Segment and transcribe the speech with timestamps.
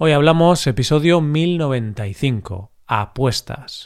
[0.00, 3.84] Hoy hablamos episodio 1095, apuestas.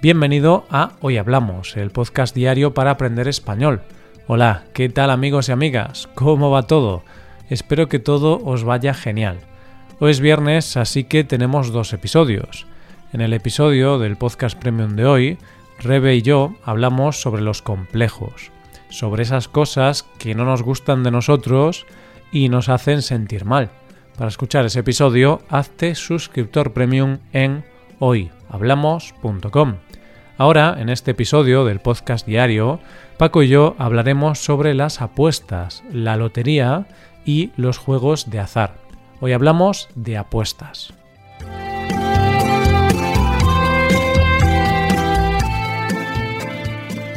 [0.00, 3.82] Bienvenido a Hoy Hablamos, el podcast diario para aprender español.
[4.28, 6.08] Hola, ¿qué tal amigos y amigas?
[6.14, 7.02] ¿Cómo va todo?
[7.48, 9.40] Espero que todo os vaya genial.
[9.98, 12.68] Hoy es viernes, así que tenemos dos episodios.
[13.12, 15.38] En el episodio del podcast premium de hoy,
[15.80, 18.52] Rebe y yo hablamos sobre los complejos,
[18.90, 21.86] sobre esas cosas que no nos gustan de nosotros
[22.30, 23.70] y nos hacen sentir mal.
[24.16, 27.64] Para escuchar ese episodio, hazte suscriptor premium en
[27.98, 29.76] hoyhablamos.com.
[30.36, 32.80] Ahora, en este episodio del podcast diario,
[33.16, 36.86] Paco y yo hablaremos sobre las apuestas, la lotería
[37.24, 38.74] y los juegos de azar.
[39.20, 40.92] Hoy hablamos de apuestas.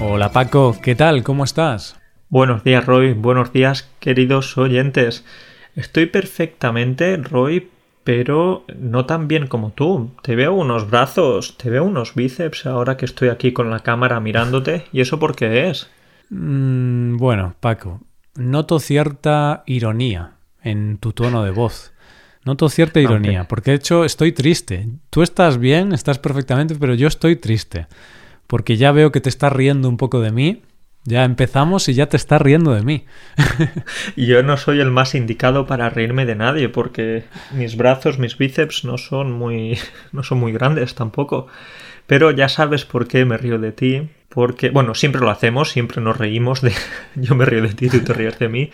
[0.05, 1.23] Hola Paco, ¿qué tal?
[1.23, 1.97] ¿Cómo estás?
[2.27, 5.23] Buenos días Roy, buenos días queridos oyentes.
[5.77, 7.69] Estoy perfectamente, Roy,
[8.03, 10.11] pero no tan bien como tú.
[10.21, 14.19] Te veo unos brazos, te veo unos bíceps ahora que estoy aquí con la cámara
[14.19, 14.83] mirándote.
[14.91, 15.89] ¿Y eso por qué es?
[16.29, 18.01] Mm, bueno, Paco,
[18.35, 21.93] noto cierta ironía en tu tono de voz.
[22.43, 24.89] Noto cierta ironía, porque de hecho estoy triste.
[25.09, 27.87] Tú estás bien, estás perfectamente, pero yo estoy triste
[28.53, 30.61] porque ya veo que te estás riendo un poco de mí.
[31.05, 33.03] Ya empezamos y ya te estás riendo de mí.
[34.15, 38.85] Yo no soy el más indicado para reírme de nadie porque mis brazos, mis bíceps
[38.85, 39.79] no son muy
[40.11, 41.47] no son muy grandes tampoco.
[42.05, 45.99] Pero ya sabes por qué me río de ti, porque bueno, siempre lo hacemos, siempre
[45.99, 46.73] nos reímos de
[47.15, 48.69] yo me río de ti, tú te ríes de mí,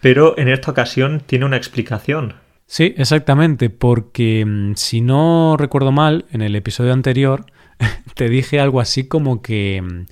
[0.00, 2.34] pero en esta ocasión tiene una explicación.
[2.66, 7.46] Sí, exactamente, porque mm, si no recuerdo mal, en el episodio anterior
[8.14, 10.06] te dije algo así como que mm,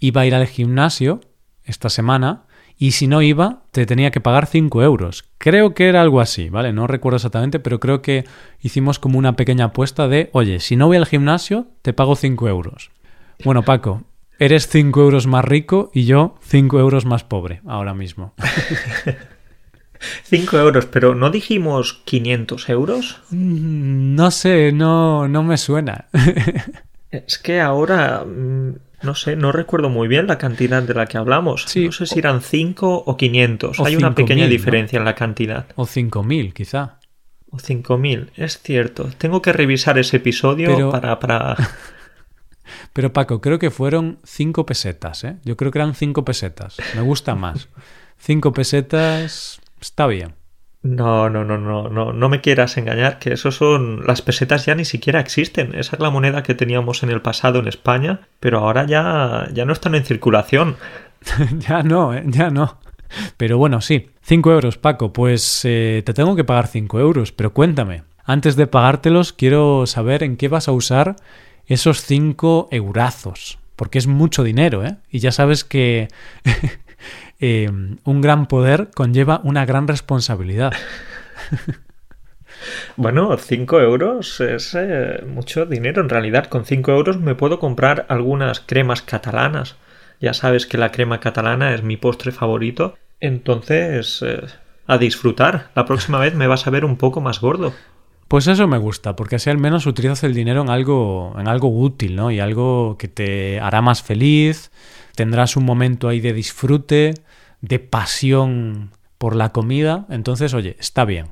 [0.00, 1.20] iba a ir al gimnasio
[1.64, 2.44] esta semana
[2.76, 5.26] y si no iba te tenía que pagar 5 euros.
[5.36, 6.72] Creo que era algo así, ¿vale?
[6.72, 8.24] No recuerdo exactamente, pero creo que
[8.60, 12.48] hicimos como una pequeña apuesta de, oye, si no voy al gimnasio, te pago 5
[12.48, 12.90] euros.
[13.44, 14.04] Bueno, Paco,
[14.38, 18.32] eres 5 euros más rico y yo 5 euros más pobre ahora mismo.
[20.24, 23.20] 5 euros, pero ¿no dijimos 500 euros?
[23.28, 26.06] Mm, no sé, no, no me suena.
[27.10, 31.18] es que ahora, mm, no sé, no recuerdo muy bien la cantidad de la que
[31.18, 31.66] hablamos.
[31.76, 33.80] no sé si eran 5 o 500.
[33.80, 35.66] Hay una pequeña diferencia en la cantidad.
[35.76, 36.98] O 5.000, quizá.
[37.50, 39.08] O 5.000, es cierto.
[39.18, 41.18] Tengo que revisar ese episodio para...
[41.18, 41.56] para...
[42.92, 45.36] Pero Paco, creo que fueron 5 pesetas, ¿eh?
[45.44, 46.76] Yo creo que eran 5 pesetas.
[46.94, 47.68] Me gusta más.
[48.18, 50.34] 5 pesetas Está bien.
[50.82, 54.06] No, no, no, no, no, no me quieras engañar, que eso son.
[54.06, 55.74] Las pesetas ya ni siquiera existen.
[55.74, 59.66] Esa es la moneda que teníamos en el pasado en España, pero ahora ya, ya
[59.66, 60.76] no están en circulación.
[61.58, 62.22] ya no, ¿eh?
[62.26, 62.78] ya no.
[63.36, 64.10] Pero bueno, sí.
[64.22, 65.12] 5 euros, Paco.
[65.12, 68.04] Pues eh, te tengo que pagar 5 euros, pero cuéntame.
[68.24, 71.16] Antes de pagártelos, quiero saber en qué vas a usar
[71.66, 73.58] esos 5 eurazos.
[73.76, 74.96] Porque es mucho dinero, ¿eh?
[75.10, 76.08] Y ya sabes que
[77.40, 80.72] Em, un gran poder conlleva una gran responsabilidad.
[82.96, 86.02] Bueno, 5 euros es eh, mucho dinero.
[86.02, 89.76] En realidad, con 5 euros me puedo comprar algunas cremas catalanas.
[90.20, 92.98] Ya sabes que la crema catalana es mi postre favorito.
[93.20, 94.42] Entonces, eh,
[94.86, 95.70] a disfrutar.
[95.74, 97.72] La próxima vez me vas a ver un poco más gordo.
[98.30, 101.68] Pues eso me gusta, porque así al menos utilizas el dinero en algo, en algo
[101.68, 102.30] útil, ¿no?
[102.30, 104.70] Y algo que te hará más feliz,
[105.16, 107.14] tendrás un momento ahí de disfrute,
[107.60, 111.26] de pasión por la comida, entonces, oye, está bien,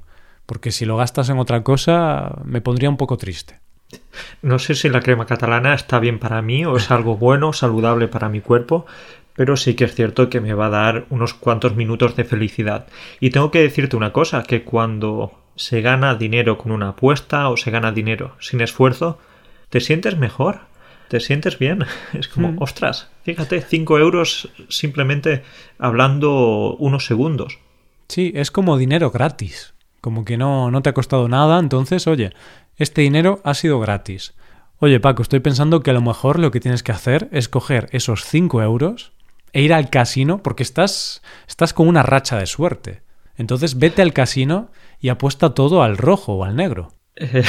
[0.44, 3.60] porque si lo gastas en otra cosa, me pondría un poco triste.
[4.42, 8.08] No sé si la crema catalana está bien para mí o es algo bueno, saludable
[8.08, 8.86] para mi cuerpo,
[9.36, 12.88] pero sí que es cierto que me va a dar unos cuantos minutos de felicidad.
[13.20, 17.58] Y tengo que decirte una cosa, que cuando se gana dinero con una apuesta o
[17.58, 19.18] se gana dinero sin esfuerzo,
[19.68, 20.68] te sientes mejor
[21.08, 21.84] te sientes bien.
[22.12, 22.62] Es como, mm.
[22.62, 25.42] ostras, fíjate, 5 euros simplemente
[25.78, 27.58] hablando unos segundos.
[28.08, 29.74] Sí, es como dinero gratis.
[30.00, 32.32] Como que no, no te ha costado nada, entonces, oye,
[32.76, 34.34] este dinero ha sido gratis.
[34.78, 37.88] Oye, Paco, estoy pensando que a lo mejor lo que tienes que hacer es coger
[37.90, 39.12] esos 5 euros
[39.52, 43.02] e ir al casino porque estás, estás con una racha de suerte.
[43.38, 44.70] Entonces vete al casino
[45.00, 46.92] y apuesta todo al rojo o al negro.
[47.16, 47.42] Eh,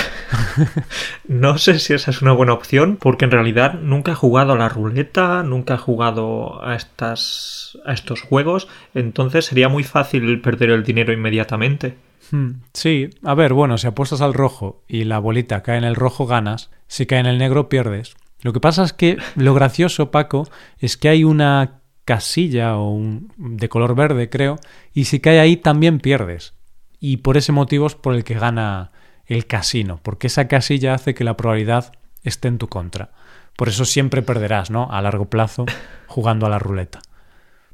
[1.28, 4.58] no sé si esa es una buena opción, porque en realidad nunca he jugado a
[4.58, 10.72] la ruleta, nunca he jugado a, estas, a estos juegos, entonces sería muy fácil perder
[10.72, 11.98] el dinero inmediatamente.
[12.32, 15.96] Hmm, sí, a ver, bueno, si apuestas al rojo y la bolita cae en el
[15.96, 18.16] rojo ganas, si cae en el negro pierdes.
[18.42, 20.48] Lo que pasa es que lo gracioso, Paco,
[20.80, 21.79] es que hay una
[22.10, 24.58] casilla o un, de color verde, creo,
[24.96, 26.56] y si cae ahí también pierdes.
[27.00, 28.90] Y por ese motivo es por el que gana
[29.28, 33.12] el casino, porque esa casilla hace que la probabilidad esté en tu contra.
[33.56, 34.92] Por eso siempre perderás, ¿no?
[34.92, 35.68] A largo plazo
[36.08, 37.00] jugando a la ruleta.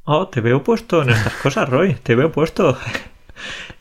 [0.04, 1.94] Oh, te veo puesto en estas cosas, Roy.
[1.94, 2.78] Te veo puesto.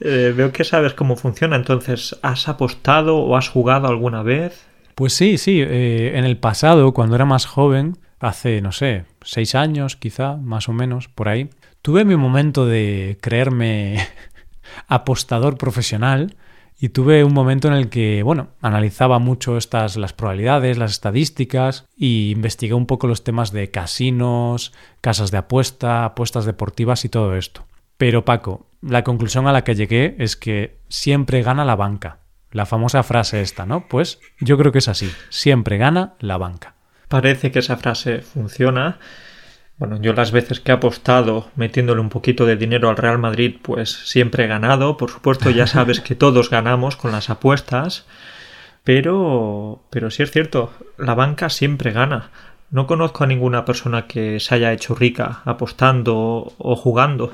[0.00, 1.54] Eh, veo que sabes cómo funciona.
[1.54, 4.66] Entonces, ¿has apostado o has jugado alguna vez?
[4.96, 5.62] Pues sí, sí.
[5.62, 10.68] Eh, en el pasado, cuando era más joven, hace, no sé, seis años quizá, más
[10.68, 11.50] o menos, por ahí,
[11.82, 14.08] tuve mi momento de creerme
[14.88, 16.36] apostador profesional
[16.80, 21.86] y tuve un momento en el que, bueno, analizaba mucho estas las probabilidades, las estadísticas
[21.96, 27.36] y investigué un poco los temas de casinos, casas de apuesta, apuestas deportivas y todo
[27.36, 27.66] esto.
[27.96, 32.20] Pero Paco, la conclusión a la que llegué es que siempre gana la banca.
[32.50, 33.86] La famosa frase esta, ¿no?
[33.88, 36.74] Pues yo creo que es así, siempre gana la banca.
[37.08, 38.98] Parece que esa frase funciona
[39.76, 43.56] bueno, yo las veces que he apostado metiéndole un poquito de dinero al Real Madrid,
[43.60, 44.96] pues siempre he ganado.
[44.96, 48.06] Por supuesto, ya sabes que todos ganamos con las apuestas.
[48.84, 52.30] Pero, pero sí es cierto, la banca siempre gana.
[52.70, 57.32] No conozco a ninguna persona que se haya hecho rica apostando o jugando.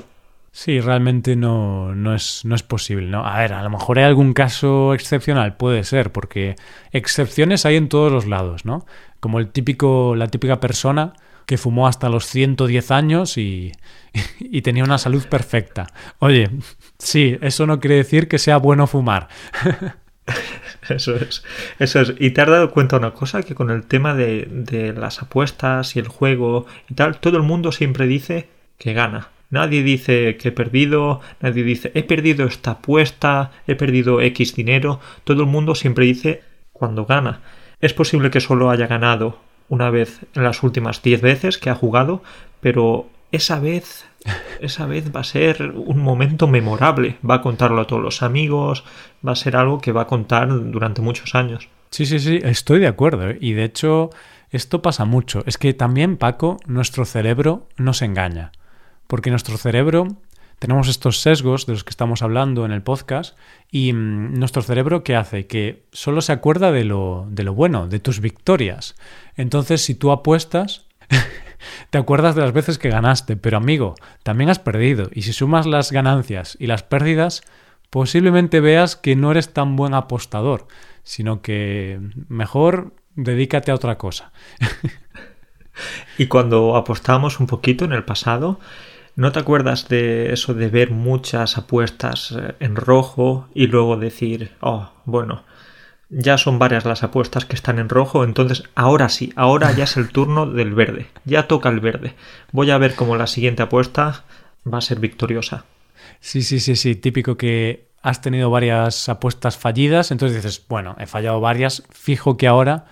[0.53, 3.25] Sí, realmente no, no, es, no es posible, ¿no?
[3.25, 6.57] A ver, a lo mejor hay algún caso excepcional, puede ser, porque
[6.91, 8.85] excepciones hay en todos los lados, ¿no?
[9.21, 11.13] Como el típico, la típica persona
[11.45, 13.71] que fumó hasta los 110 años y,
[14.39, 15.87] y, tenía una salud perfecta.
[16.19, 16.49] Oye,
[16.99, 19.29] sí, eso no quiere decir que sea bueno fumar.
[20.87, 21.43] Eso es,
[21.79, 22.13] eso es.
[22.19, 25.95] Y te has dado cuenta una cosa, que con el tema de, de las apuestas
[25.95, 29.29] y el juego y tal, todo el mundo siempre dice que gana.
[29.51, 34.99] Nadie dice que he perdido, nadie dice he perdido esta apuesta, he perdido X dinero.
[35.25, 37.41] Todo el mundo siempre dice cuando gana.
[37.81, 41.75] Es posible que solo haya ganado una vez en las últimas 10 veces que ha
[41.75, 42.23] jugado,
[42.61, 44.05] pero esa vez,
[44.61, 47.17] esa vez va a ser un momento memorable.
[47.29, 48.85] Va a contarlo a todos los amigos,
[49.25, 51.67] va a ser algo que va a contar durante muchos años.
[51.89, 53.29] Sí, sí, sí, estoy de acuerdo.
[53.29, 53.37] ¿eh?
[53.41, 54.11] Y de hecho,
[54.49, 55.43] esto pasa mucho.
[55.45, 58.53] Es que también, Paco, nuestro cerebro nos engaña.
[59.11, 60.07] Porque nuestro cerebro
[60.57, 63.37] tenemos estos sesgos de los que estamos hablando en el podcast
[63.69, 65.47] y mm, nuestro cerebro ¿qué hace?
[65.47, 68.95] Que solo se acuerda de lo, de lo bueno, de tus victorias.
[69.35, 70.85] Entonces, si tú apuestas,
[71.89, 75.09] te acuerdas de las veces que ganaste, pero amigo, también has perdido.
[75.11, 77.41] Y si sumas las ganancias y las pérdidas,
[77.89, 80.67] posiblemente veas que no eres tan buen apostador,
[81.03, 81.99] sino que
[82.29, 84.31] mejor dedícate a otra cosa.
[86.17, 88.57] y cuando apostamos un poquito en el pasado,
[89.15, 94.51] ¿No te acuerdas de eso de ver muchas apuestas eh, en rojo y luego decir,
[94.61, 95.43] oh, bueno,
[96.09, 99.97] ya son varias las apuestas que están en rojo, entonces ahora sí, ahora ya es
[99.97, 102.13] el turno del verde, ya toca el verde.
[102.51, 104.23] Voy a ver cómo la siguiente apuesta
[104.71, 105.65] va a ser victoriosa.
[106.19, 111.05] Sí, sí, sí, sí, típico que has tenido varias apuestas fallidas, entonces dices, bueno, he
[111.05, 112.85] fallado varias, fijo que ahora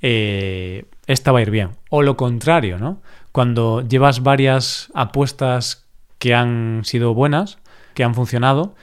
[0.00, 1.70] eh, esta va a ir bien.
[1.90, 3.00] O lo contrario, ¿no?
[3.32, 5.86] Cuando llevas varias apuestas
[6.18, 7.58] que han sido buenas,
[7.94, 8.74] que han funcionado,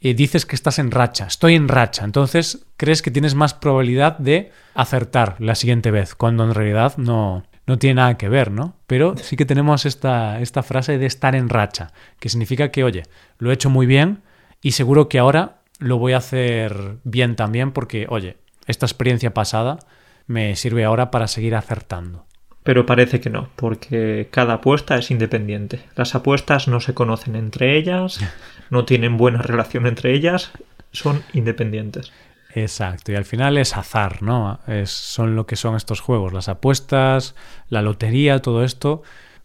[0.00, 4.18] y dices que estás en racha, estoy en racha, entonces crees que tienes más probabilidad
[4.18, 8.76] de acertar la siguiente vez, cuando en realidad no, no tiene nada que ver, ¿no?
[8.86, 13.04] Pero sí que tenemos esta, esta frase de estar en racha, que significa que, oye,
[13.38, 14.22] lo he hecho muy bien
[14.60, 19.78] y seguro que ahora lo voy a hacer bien también porque, oye, esta experiencia pasada
[20.26, 22.26] me sirve ahora para seguir acertando.
[22.64, 25.84] Pero parece que no, porque cada apuesta es independiente.
[25.94, 28.18] Las apuestas no se conocen entre ellas,
[28.70, 30.50] no tienen buena relación entre ellas,
[30.90, 32.12] son independientes.
[32.54, 34.60] Exacto, y al final es azar, ¿no?
[34.66, 37.34] Es, son lo que son estos juegos, las apuestas,
[37.68, 39.02] la lotería, todo esto,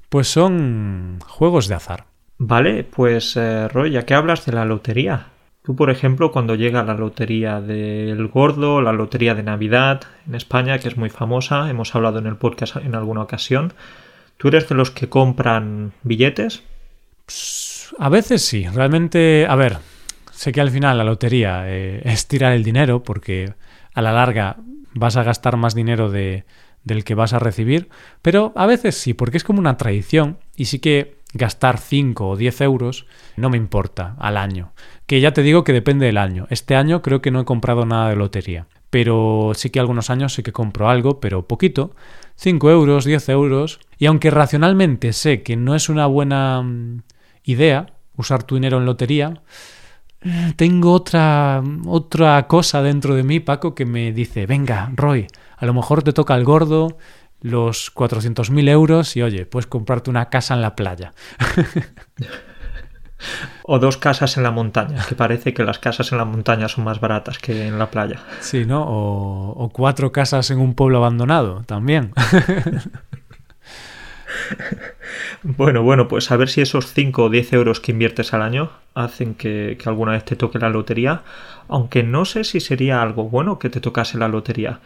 [0.10, 2.06] pues son juegos de azar.
[2.38, 5.28] Vale, pues eh, Roy, ya que hablas de la lotería,
[5.64, 10.80] Tú, por ejemplo, cuando llega la lotería del gordo, la lotería de Navidad en España,
[10.80, 13.74] que es muy famosa, hemos hablado en el podcast en alguna ocasión,
[14.38, 16.64] ¿tú eres de los que compran billetes?
[17.98, 19.78] A veces sí, realmente, a ver,
[20.32, 23.54] sé que al final la lotería eh, es tirar el dinero porque
[23.94, 24.58] a la larga
[24.94, 26.46] vas a gastar más dinero de,
[26.84, 27.90] del que vas a recibir,
[28.22, 32.38] pero a veces sí, porque es como una tradición y sí que gastar 5 o
[32.38, 34.74] 10 euros no me importa al año.
[35.10, 36.46] Que ya te digo que depende del año.
[36.52, 38.68] Este año creo que no he comprado nada de lotería.
[38.92, 41.96] Pero sí que algunos años sí que compro algo, pero poquito.
[42.36, 43.80] 5 euros, 10 euros.
[43.98, 47.02] Y aunque racionalmente sé que no es una buena mm,
[47.44, 47.88] idea
[48.18, 49.42] usar tu dinero en lotería,
[50.56, 55.26] tengo otra, otra cosa dentro de mí, Paco, que me dice, venga, Roy,
[55.58, 57.00] a lo mejor te toca el gordo,
[57.42, 61.14] los 400.000 euros y oye, puedes comprarte una casa en la playa.
[63.64, 66.84] o dos casas en la montaña, que parece que las casas en la montaña son
[66.84, 68.20] más baratas que en la playa.
[68.40, 68.84] Sí, ¿no?
[68.84, 72.14] O, o cuatro casas en un pueblo abandonado, también.
[75.44, 78.72] Bueno, bueno, pues a ver si esos 5 o 10 euros que inviertes al año
[78.94, 81.22] hacen que, que, alguna vez te toque la lotería,
[81.68, 84.80] aunque no sé si sería algo bueno que te tocase la lotería,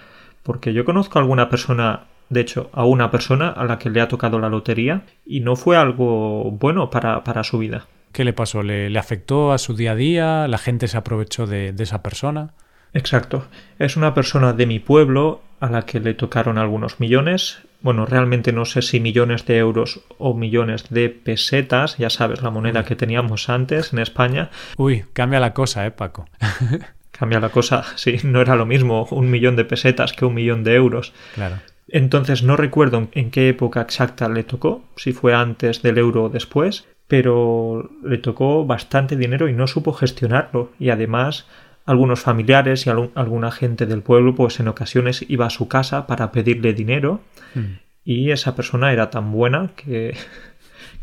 [0.43, 4.01] porque yo conozco a alguna persona, de hecho, a una persona a la que le
[4.01, 7.87] ha tocado la lotería y no fue algo bueno para, para su vida.
[8.13, 8.63] ¿Qué le pasó?
[8.63, 10.47] ¿Le, ¿Le, afectó a su día a día?
[10.47, 12.53] ¿La gente se aprovechó de, de esa persona?
[12.93, 13.47] Exacto.
[13.79, 17.63] Es una persona de mi pueblo a la que le tocaron algunos millones.
[17.81, 22.51] Bueno, realmente no sé si millones de euros o millones de pesetas, ya sabes, la
[22.51, 24.51] moneda que teníamos antes en España.
[24.77, 26.25] Uy, cambia la cosa, ¿eh, Paco?
[27.11, 30.63] cambia la cosa, sí, no era lo mismo un millón de pesetas que un millón
[30.63, 31.13] de euros.
[31.33, 31.55] Claro.
[31.87, 36.29] Entonces no recuerdo en qué época exacta le tocó, si fue antes del euro o
[36.29, 41.47] después, pero le tocó bastante dinero y no supo gestionarlo y además
[41.85, 46.31] algunos familiares y alguna gente del pueblo pues en ocasiones iba a su casa para
[46.31, 47.21] pedirle dinero
[47.55, 47.79] mm.
[48.05, 50.15] y esa persona era tan buena que,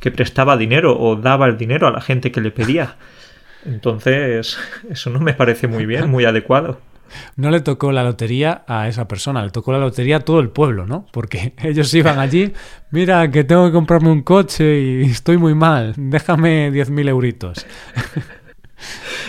[0.01, 2.97] que prestaba dinero o daba el dinero a la gente que le pedía.
[3.67, 4.59] Entonces,
[4.91, 6.81] eso no me parece muy bien, muy adecuado.
[7.37, 10.51] No le tocó la lotería a esa persona, le tocó la lotería a todo el
[10.51, 11.07] pueblo, ¿no?
[11.13, 12.53] Porque ellos iban allí,
[12.91, 17.67] mira que tengo que comprarme un coche y estoy muy mal, déjame 10.000 euritos.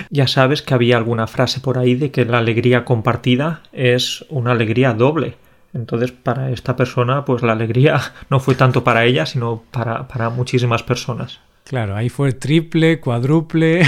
[0.10, 4.52] Ya sabes que había alguna frase por ahí de que la alegría compartida es una
[4.52, 5.36] alegría doble.
[5.74, 10.30] Entonces, para esta persona, pues la alegría no fue tanto para ella, sino para, para
[10.30, 11.40] muchísimas personas.
[11.66, 13.86] Claro, ahí fue triple, cuádruple.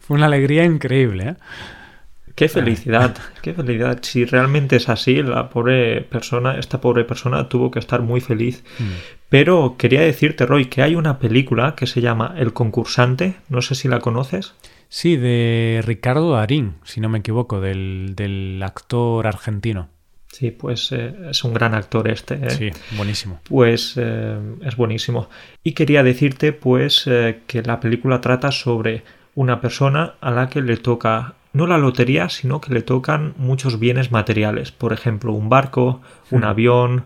[0.00, 1.28] fue una alegría increíble.
[1.30, 1.36] ¿eh?
[2.34, 3.98] Qué felicidad, qué felicidad.
[4.02, 8.64] Si realmente es así, la pobre persona, esta pobre persona tuvo que estar muy feliz.
[8.78, 8.84] Mm.
[9.28, 13.36] Pero quería decirte, Roy, que hay una película que se llama El concursante.
[13.48, 14.54] No sé si la conoces.
[14.88, 19.88] Sí, de Ricardo Darín, si no me equivoco, del, del actor argentino.
[20.32, 22.34] Sí, pues eh, es un gran actor este.
[22.34, 22.50] ¿eh?
[22.50, 23.40] Sí, buenísimo.
[23.44, 25.28] Pues eh, es buenísimo.
[25.62, 30.78] Y quería decirte, pues, que la película trata sobre una persona a la que le
[30.78, 34.72] toca no la lotería, sino que le tocan muchos bienes materiales.
[34.72, 37.04] Por ejemplo, un barco, un avión,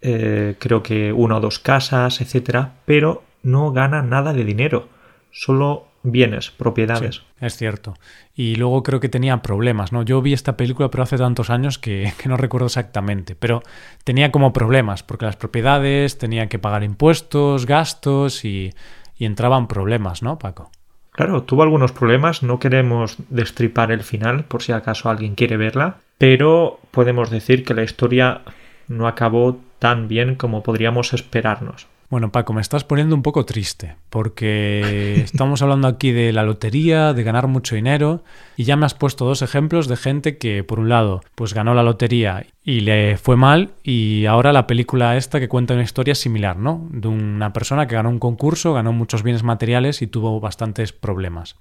[0.00, 4.88] eh, creo que una o dos casas, etcétera, pero no gana nada de dinero,
[5.30, 7.16] solo bienes, propiedades.
[7.16, 7.94] Sí, es cierto.
[8.34, 10.02] Y luego creo que tenía problemas, ¿no?
[10.02, 13.36] Yo vi esta película, pero hace tantos años que, que, no recuerdo exactamente.
[13.36, 13.62] Pero
[14.04, 18.72] tenía como problemas, porque las propiedades tenían que pagar impuestos, gastos y,
[19.16, 20.70] y entraban problemas, ¿no, Paco?
[21.12, 25.96] Claro, tuvo algunos problemas, no queremos destripar el final por si acaso alguien quiere verla,
[26.16, 28.40] pero podemos decir que la historia
[28.88, 31.86] no acabó tan bien como podríamos esperarnos.
[32.12, 37.14] Bueno, Paco, me estás poniendo un poco triste, porque estamos hablando aquí de la lotería,
[37.14, 38.22] de ganar mucho dinero,
[38.54, 41.72] y ya me has puesto dos ejemplos de gente que, por un lado, pues ganó
[41.72, 46.14] la lotería y le fue mal, y ahora la película esta que cuenta una historia
[46.14, 46.86] similar, ¿no?
[46.90, 51.56] De una persona que ganó un concurso, ganó muchos bienes materiales y tuvo bastantes problemas.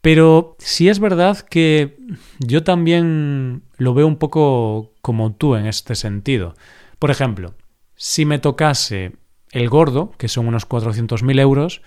[0.00, 1.98] Pero sí es verdad que
[2.38, 6.54] yo también lo veo un poco como tú en este sentido.
[6.98, 7.52] Por ejemplo,
[7.96, 9.19] si me tocase
[9.52, 11.82] el gordo, que son unos 400.000 euros,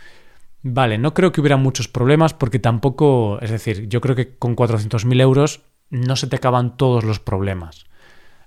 [0.62, 4.55] vale, no creo que hubiera muchos problemas porque tampoco, es decir, yo creo que con
[4.55, 7.86] 400.000 euros no se te acaban todos los problemas.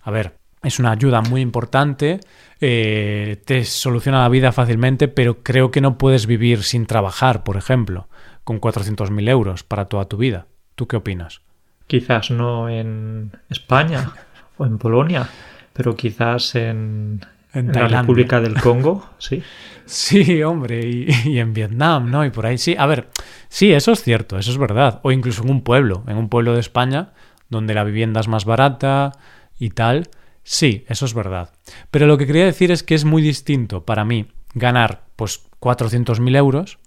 [0.02, 2.20] A ver, es una ayuda muy importante,
[2.60, 7.56] eh, te soluciona la vida fácilmente, pero creo que no puedes vivir sin trabajar, por
[7.56, 8.08] ejemplo,
[8.44, 10.46] con 400.000 euros para toda tu vida.
[10.74, 11.42] ¿Tú qué opinas?
[11.86, 14.12] Quizás no en España
[14.58, 15.28] o en Polonia,
[15.72, 17.20] pero quizás en,
[17.56, 19.42] en, en la República del Congo, sí.
[19.86, 22.24] Sí, hombre, y, y, en Vietnam, ¿no?
[22.24, 22.74] Y por ahí sí.
[22.76, 23.08] A ver,
[23.48, 25.00] sí, eso es cierto, eso es verdad.
[25.04, 27.12] O incluso en un pueblo, en un pueblo de España,
[27.48, 29.12] donde la vivienda es más barata
[29.58, 30.08] y tal.
[30.42, 31.50] Sí, eso es verdad.
[31.90, 36.36] Pero lo que quería decir es que es muy distinto para mí ganar, pues, 400.000
[36.36, 36.78] euros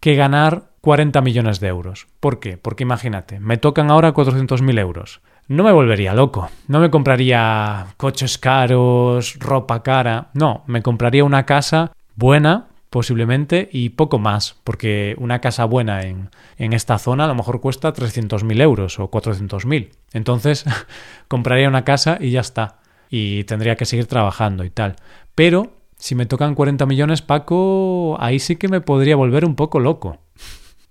[0.00, 2.08] que ganar 40 millones de euros.
[2.20, 2.58] ¿Por qué?
[2.58, 5.20] Porque imagínate, me tocan ahora 400.000 euros
[5.52, 6.48] no me volvería loco.
[6.66, 10.30] No me compraría coches caros, ropa cara.
[10.32, 14.56] No, me compraría una casa buena, posiblemente, y poco más.
[14.64, 19.10] Porque una casa buena en, en esta zona a lo mejor cuesta 300.000 euros o
[19.10, 19.90] 400.000.
[20.14, 20.64] Entonces,
[21.28, 22.78] compraría una casa y ya está.
[23.10, 24.96] Y tendría que seguir trabajando y tal.
[25.34, 29.80] Pero, si me tocan 40 millones, Paco, ahí sí que me podría volver un poco
[29.80, 30.18] loco.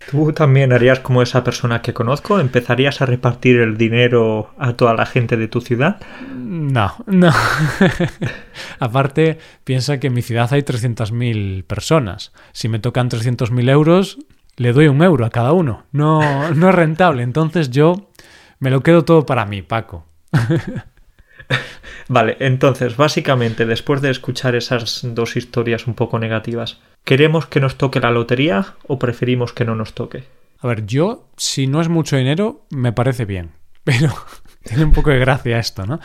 [0.10, 2.40] ¿Tú también harías como esa persona que conozco?
[2.40, 6.02] ¿Empezarías a repartir el dinero a toda la gente de tu ciudad?
[6.36, 7.32] No, no.
[8.80, 12.34] Aparte, piensa que en mi ciudad hay 300.000 personas.
[12.52, 14.18] Si me tocan 300.000 euros,
[14.58, 15.86] le doy un euro a cada uno.
[15.92, 17.24] No, no es rentable.
[17.24, 18.10] Entonces yo
[18.60, 20.06] me lo quedo todo para mí, Paco.
[22.08, 27.78] Vale, entonces, básicamente, después de escuchar esas dos historias un poco negativas, ¿queremos que nos
[27.78, 30.24] toque la lotería o preferimos que no nos toque?
[30.60, 33.52] A ver, yo, si no es mucho dinero, me parece bien.
[33.84, 34.14] Pero
[34.64, 36.00] tiene un poco de gracia esto, ¿no?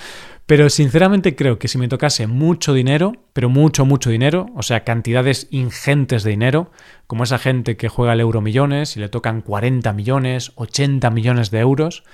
[0.47, 4.85] Pero sinceramente creo que si me tocase mucho dinero, pero mucho, mucho dinero, o sea,
[4.85, 6.71] cantidades ingentes de dinero,
[7.09, 11.51] como esa gente que juega al euro millones y le tocan 40 millones, 80 millones
[11.51, 12.05] de euros,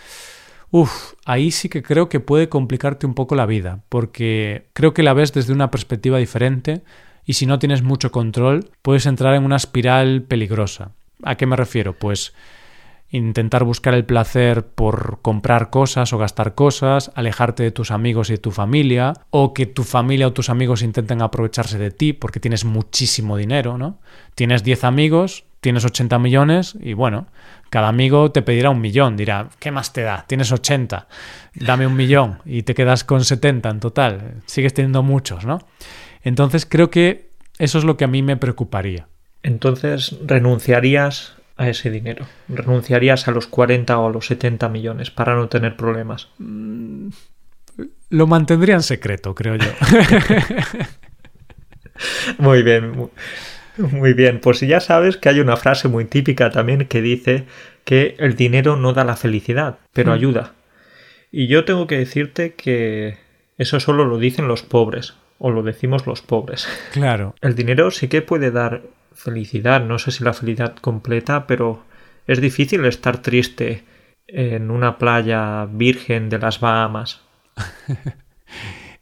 [0.75, 5.03] Uf, ahí sí que creo que puede complicarte un poco la vida, porque creo que
[5.03, 6.83] la ves desde una perspectiva diferente
[7.25, 10.93] y si no tienes mucho control puedes entrar en una espiral peligrosa.
[11.23, 11.93] ¿A qué me refiero?
[11.95, 12.33] Pues
[13.13, 18.35] intentar buscar el placer por comprar cosas o gastar cosas, alejarte de tus amigos y
[18.35, 22.41] de tu familia, o que tu familia o tus amigos intenten aprovecharse de ti porque
[22.41, 24.01] tienes muchísimo dinero, ¿no?
[24.35, 27.27] Tienes 10 amigos, tienes 80 millones y bueno,
[27.69, 30.25] cada amigo te pedirá un millón, dirá, ¿qué más te da?
[30.27, 31.07] Tienes 80,
[31.55, 35.59] dame un millón y te quedas con 70 en total, sigues teniendo muchos, ¿no?
[36.23, 39.09] Entonces creo que eso es lo que a mí me preocuparía.
[39.43, 45.35] Entonces renunciarías a ese dinero, renunciarías a los 40 o a los 70 millones para
[45.35, 46.29] no tener problemas.
[46.39, 47.09] Mm,
[48.11, 49.69] lo mantendría en secreto, creo yo.
[52.39, 53.11] Muy bien.
[53.79, 57.47] Muy bien, pues ya sabes que hay una frase muy típica también que dice
[57.85, 60.15] que el dinero no da la felicidad, pero mm.
[60.15, 60.53] ayuda.
[61.31, 63.17] Y yo tengo que decirte que
[63.57, 65.15] eso solo lo dicen los pobres,
[65.45, 66.69] o lo decimos los pobres.
[66.93, 67.35] Claro.
[67.41, 68.83] El dinero sí que puede dar
[69.13, 71.83] felicidad, no sé si la felicidad completa, pero
[72.29, 73.85] es difícil estar triste
[74.29, 77.21] en una playa virgen de las Bahamas.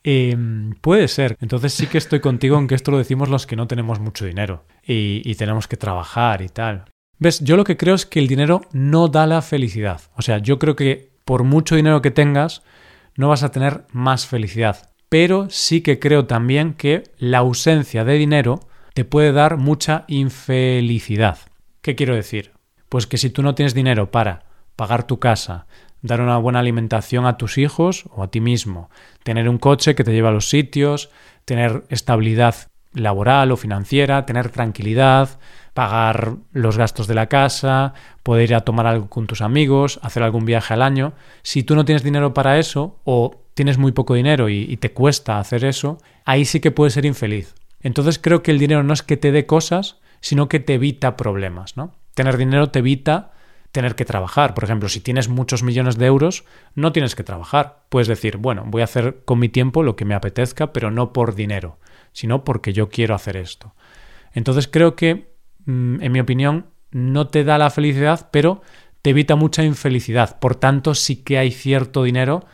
[0.02, 1.36] Em, puede ser.
[1.42, 4.24] Entonces sí que estoy contigo en que esto lo decimos los que no tenemos mucho
[4.24, 6.86] dinero y, y tenemos que trabajar y tal.
[7.18, 7.40] ¿Ves?
[7.40, 10.00] Yo lo que creo es que el dinero no da la felicidad.
[10.16, 12.62] O sea, yo creo que por mucho dinero que tengas,
[13.14, 14.89] no vas a tener más felicidad.
[15.10, 18.60] Pero sí que creo también que la ausencia de dinero
[18.94, 21.38] te puede dar mucha infelicidad.
[21.82, 22.52] ¿Qué quiero decir?
[22.88, 24.44] Pues que si tú no tienes dinero para
[24.76, 25.66] pagar tu casa,
[26.00, 28.88] dar una buena alimentación a tus hijos o a ti mismo,
[29.24, 31.10] tener un coche que te lleve a los sitios,
[31.44, 32.54] tener estabilidad
[32.92, 35.40] laboral o financiera, tener tranquilidad,
[35.74, 40.22] pagar los gastos de la casa, poder ir a tomar algo con tus amigos, hacer
[40.22, 41.14] algún viaje al año.
[41.42, 45.38] Si tú no tienes dinero para eso o tienes muy poco dinero y, te cuesta
[45.38, 47.54] hacer eso, ahí sí que puedes ser infeliz.
[47.80, 51.16] Entonces creo que el dinero no es que te dé cosas, sino que te evita
[51.16, 51.94] problemas, ¿no?
[52.14, 53.32] Tener dinero te evita
[53.72, 54.54] tener que trabajar.
[54.54, 57.84] Por ejemplo, si tienes muchos millones de euros, no tienes que trabajar.
[57.88, 61.12] Puedes decir, bueno, voy a hacer con mi tiempo lo que me apetezca, pero no
[61.12, 61.78] por dinero,
[62.12, 63.74] sino porque yo quiero hacer esto.
[64.32, 65.32] Entonces creo que,
[65.66, 68.62] mm, en mi opinión, no te da la felicidad, pero
[69.02, 70.38] te evita mucha infelicidad.
[70.40, 72.44] Por tanto, sí que hay cierto dinero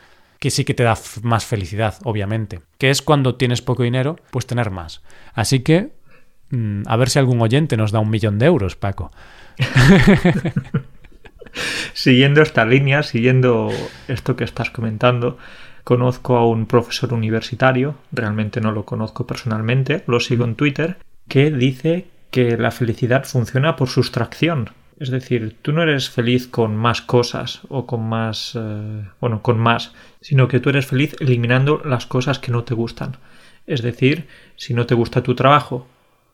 [0.46, 2.60] que sí que te da más felicidad, obviamente.
[2.78, 5.02] Que es cuando tienes poco dinero, pues tener más.
[5.34, 5.90] Así que,
[6.50, 9.10] mm, a ver si algún oyente nos da un millón de euros, Paco.
[11.94, 13.72] siguiendo esta línea, siguiendo
[14.06, 15.36] esto que estás comentando,
[15.82, 21.50] conozco a un profesor universitario, realmente no lo conozco personalmente, lo sigo en Twitter, que
[21.50, 24.70] dice que la felicidad funciona por sustracción.
[24.98, 29.58] Es decir, tú no eres feliz con más cosas o con más, eh, bueno, con
[29.58, 33.16] más, sino que tú eres feliz eliminando las cosas que no te gustan.
[33.66, 35.86] Es decir, si no te gusta tu trabajo,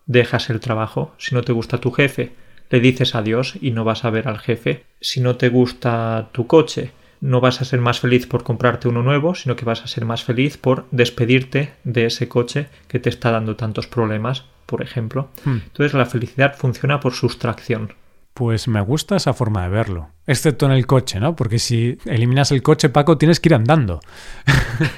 [0.07, 1.15] dejas el trabajo.
[1.19, 2.33] Si no te gusta tu jefe,
[2.71, 4.85] le dices adiós y no vas a ver al jefe.
[5.01, 9.03] Si no te gusta tu coche, no vas a ser más feliz por comprarte uno
[9.03, 13.09] nuevo, sino que vas a ser más feliz por despedirte de ese coche que te
[13.09, 15.29] está dando tantos problemas, por ejemplo.
[15.45, 15.59] Hmm.
[15.67, 17.95] Entonces la felicidad funciona por sustracción.
[18.35, 20.11] Pues me gusta esa forma de verlo.
[20.27, 21.37] Excepto en el coche, ¿no?
[21.37, 24.01] Porque si eliminas el coche, Paco, tienes que ir andando.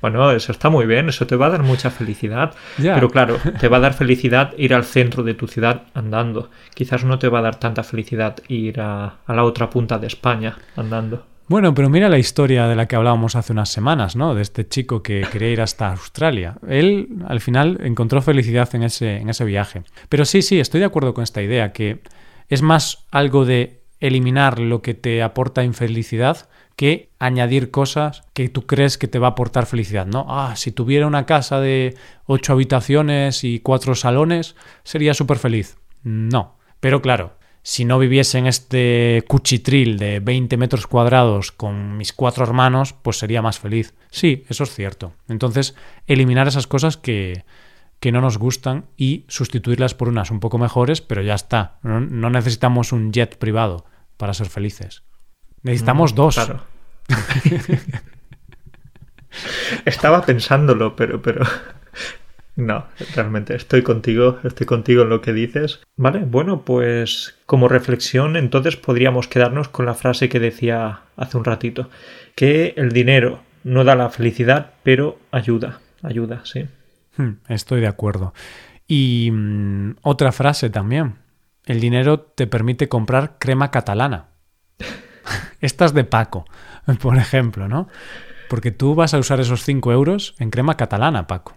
[0.00, 2.54] Bueno, eso está muy bien, eso te va a dar mucha felicidad.
[2.76, 6.50] Pero claro, te va a dar felicidad ir al centro de tu ciudad andando.
[6.74, 10.56] Quizás no te va a dar tanta felicidad ir a, la otra punta de España
[10.76, 11.26] andando.
[11.48, 14.34] Bueno, pero mira la historia de la que hablábamos hace unas semanas, ¿no?
[14.34, 16.58] De este chico que quería ir hasta Australia.
[16.68, 19.82] Él al final encontró felicidad en ese, en ese viaje.
[20.10, 22.00] Pero sí, sí, estoy de acuerdo con esta idea, que
[22.50, 28.66] es más algo de eliminar lo que te aporta infelicidad que añadir cosas que tú
[28.66, 30.26] crees que te va a aportar felicidad, ¿no?
[30.28, 35.78] Ah, si tuviera una casa de ocho habitaciones y cuatro salones, sería súper feliz.
[36.04, 36.58] No.
[36.78, 42.44] Pero claro, si no viviese en este cuchitril de 20 metros cuadrados con mis cuatro
[42.44, 43.94] hermanos, pues sería más feliz.
[44.10, 45.12] Sí, eso es cierto.
[45.28, 45.74] Entonces,
[46.06, 47.44] eliminar esas cosas que,
[48.00, 51.78] que no nos gustan y sustituirlas por unas un poco mejores, pero ya está.
[51.82, 53.84] No, no necesitamos un jet privado
[54.16, 55.02] para ser felices.
[55.62, 56.34] Necesitamos Mm, dos.
[56.36, 56.62] Claro.
[59.84, 61.44] Estaba pensándolo, pero, pero.
[62.58, 65.78] No, realmente estoy contigo, estoy contigo en lo que dices.
[65.94, 71.44] Vale, bueno, pues como reflexión, entonces podríamos quedarnos con la frase que decía hace un
[71.44, 71.88] ratito,
[72.34, 76.66] que el dinero no da la felicidad, pero ayuda, ayuda, sí.
[77.16, 78.34] Hmm, Estoy de acuerdo.
[78.88, 81.14] Y mm, otra frase también.
[81.64, 84.30] El dinero te permite comprar crema catalana.
[85.60, 86.44] Esta es de Paco,
[87.00, 87.86] por ejemplo, ¿no?
[88.50, 91.56] Porque tú vas a usar esos 5 euros en crema catalana, Paco.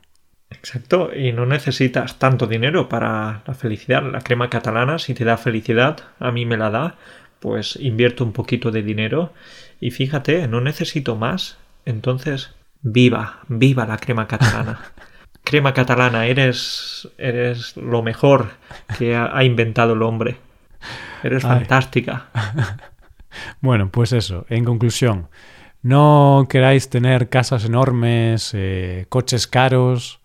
[0.51, 4.03] Exacto, y no necesitas tanto dinero para la felicidad.
[4.03, 6.95] La crema catalana, si te da felicidad, a mí me la da,
[7.39, 9.33] pues invierto un poquito de dinero
[9.79, 11.57] y fíjate, no necesito más.
[11.85, 14.81] Entonces, viva, viva la crema catalana.
[15.43, 18.51] crema catalana, eres, eres lo mejor
[18.97, 20.37] que ha, inventado el hombre.
[21.23, 21.59] Eres Ay.
[21.59, 22.27] fantástica.
[23.61, 25.29] Bueno, pues eso, en conclusión,
[25.81, 30.20] no queráis tener casas enormes, eh, coches caros,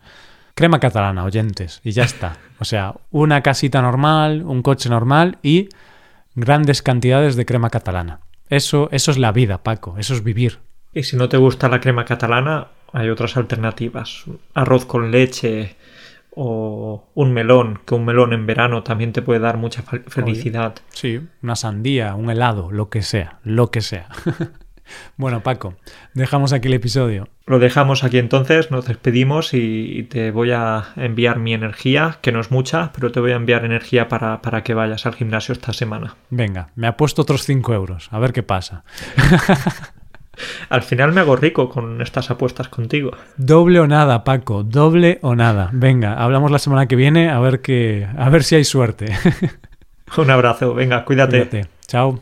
[0.57, 2.38] crema catalana, oyentes, y ya está.
[2.59, 5.69] O sea, una casita normal, un coche normal y
[6.35, 8.21] grandes cantidades de crema catalana.
[8.49, 10.59] Eso, eso es la vida, Paco, eso es vivir.
[10.92, 14.25] Y si no te gusta la crema catalana, hay otras alternativas.
[14.55, 15.77] Arroz con leche
[16.35, 20.75] o un melón, que un melón en verano también te puede dar mucha fel- felicidad.
[20.90, 24.09] Sí, una sandía, un helado, lo que sea, lo que sea.
[25.16, 25.75] bueno, Paco,
[26.14, 27.29] dejamos aquí el episodio.
[27.46, 32.40] Lo dejamos aquí entonces, nos despedimos y te voy a enviar mi energía, que no
[32.40, 35.72] es mucha, pero te voy a enviar energía para, para que vayas al gimnasio esta
[35.72, 36.16] semana.
[36.31, 38.85] Venga, me apuesto otros 5 euros, a ver qué pasa.
[40.68, 43.12] Al final me hago rico con estas apuestas contigo.
[43.37, 45.70] Doble o nada, Paco, doble o nada.
[45.72, 49.07] Venga, hablamos la semana que viene a ver que, a ver si hay suerte.
[50.16, 51.46] Un abrazo, venga, cuídate.
[51.46, 51.68] Cuídate.
[51.87, 52.20] Chao.